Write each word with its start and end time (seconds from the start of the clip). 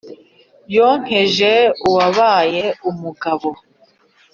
yonkeje 0.75 1.51
uwabaye 1.87 2.63
umugabo 2.89 3.49